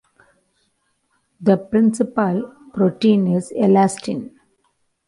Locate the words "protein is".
2.73-3.53